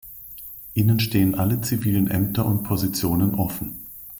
[0.73, 3.85] Ihnen stehen alle zivilen Ämter und Positionen offen.